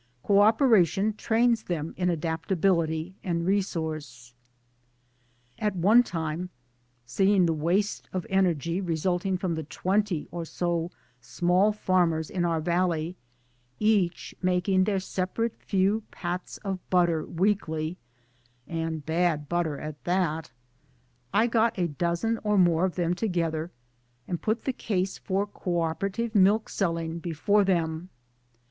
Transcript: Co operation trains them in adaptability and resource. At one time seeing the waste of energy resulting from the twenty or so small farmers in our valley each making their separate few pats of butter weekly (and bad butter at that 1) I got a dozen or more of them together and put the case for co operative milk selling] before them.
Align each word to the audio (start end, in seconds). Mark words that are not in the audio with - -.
Co 0.23 0.39
operation 0.41 1.13
trains 1.13 1.61
them 1.61 1.93
in 1.95 2.09
adaptability 2.09 3.13
and 3.23 3.45
resource. 3.45 4.33
At 5.59 5.75
one 5.75 6.01
time 6.01 6.49
seeing 7.05 7.45
the 7.45 7.53
waste 7.53 8.09
of 8.11 8.25
energy 8.27 8.81
resulting 8.81 9.37
from 9.37 9.53
the 9.53 9.61
twenty 9.63 10.27
or 10.31 10.43
so 10.43 10.89
small 11.21 11.71
farmers 11.71 12.31
in 12.31 12.45
our 12.45 12.59
valley 12.59 13.15
each 13.79 14.33
making 14.41 14.85
their 14.85 14.99
separate 14.99 15.61
few 15.61 16.01
pats 16.09 16.57
of 16.65 16.79
butter 16.89 17.23
weekly 17.23 17.99
(and 18.65 19.05
bad 19.05 19.47
butter 19.47 19.79
at 19.79 20.03
that 20.05 20.51
1) 21.29 21.43
I 21.43 21.45
got 21.45 21.77
a 21.77 21.87
dozen 21.87 22.39
or 22.43 22.57
more 22.57 22.85
of 22.85 22.95
them 22.95 23.13
together 23.13 23.69
and 24.27 24.41
put 24.41 24.63
the 24.65 24.73
case 24.73 25.19
for 25.19 25.45
co 25.45 25.81
operative 25.81 26.33
milk 26.33 26.69
selling] 26.69 27.19
before 27.19 27.63
them. 27.63 28.09